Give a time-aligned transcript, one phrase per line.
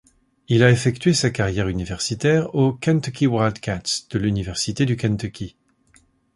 [0.47, 5.55] Il a effectué sa carrière universitaire aux Kentucky Wildcats de l'université du Kentucky.